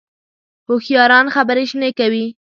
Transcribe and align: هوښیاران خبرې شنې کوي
هوښیاران 0.67 1.25
خبرې 1.35 1.63
شنې 1.71 1.89
کوي 1.99 2.25